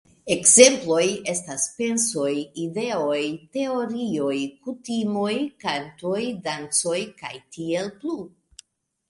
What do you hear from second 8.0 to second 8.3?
plu.